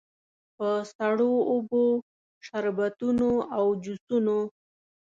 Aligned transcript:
په 0.57 0.69
سړو 0.95 1.31
اوبو، 1.51 1.83
شربتونو 2.45 3.29
او 3.57 3.65
جوسونو. 3.83 4.39